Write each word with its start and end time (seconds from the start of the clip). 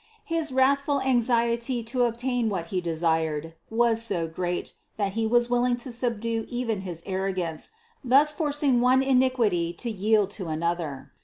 His 0.25 0.51
wrathful 0.51 0.99
anxiety 1.01 1.83
to 1.83 2.05
obtain 2.05 2.49
what 2.49 2.65
he 2.73 2.81
desired 2.81 3.53
was 3.69 4.01
so 4.01 4.25
great 4.27 4.73
that 4.97 5.11
he 5.11 5.27
was 5.27 5.47
willing 5.47 5.77
to 5.77 5.91
subdue 5.91 6.45
even 6.49 6.81
his 6.81 7.03
arrogance, 7.05 7.69
thus 8.03 8.33
forcing 8.33 8.81
one 8.81 9.03
iniquity 9.03 9.73
to 9.73 9.91
yield 9.91 10.31
to 10.31 10.47
another. 10.47 11.11